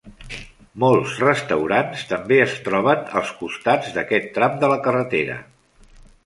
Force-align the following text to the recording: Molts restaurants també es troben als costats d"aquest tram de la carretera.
Molts 0.83 1.17
restaurants 1.23 2.05
també 2.13 2.39
es 2.45 2.55
troben 2.69 3.05
als 3.21 3.35
costats 3.43 3.93
d"aquest 3.99 4.33
tram 4.39 4.57
de 4.65 4.73
la 4.73 4.81
carretera. 4.89 5.39